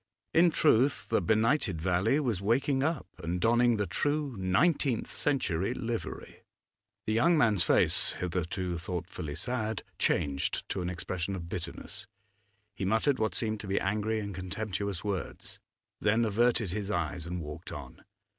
In 0.33 0.49
truth, 0.49 1.09
the 1.09 1.21
benighted 1.21 1.79
valley 1.79 2.19
was 2.19 2.41
waking 2.41 2.81
up 2.81 3.05
and 3.19 3.39
donning 3.39 3.77
the 3.77 3.85
true 3.85 4.35
nineteenth 4.35 5.13
century 5.13 5.75
livery. 5.75 6.41
The 7.05 7.13
young 7.13 7.37
man's 7.37 7.61
face, 7.61 8.13
hitherto 8.13 8.79
thoughtfully 8.79 9.35
sad, 9.35 9.83
changed 9.99 10.67
to 10.69 10.81
an 10.81 10.89
expression 10.89 11.35
of 11.35 11.49
bitterness; 11.49 12.07
he 12.73 12.83
muttered 12.83 13.19
what 13.19 13.35
seemed 13.35 13.59
to 13.59 13.67
be 13.67 13.79
angry 13.79 14.19
and 14.19 14.33
contemptuous 14.33 15.03
words, 15.03 15.59
then 15.99 16.25
averted 16.25 16.71
his 16.71 16.89
eyes 16.89 17.27
and 17.27 17.39
walked 17.39 17.71
on. 17.71 18.03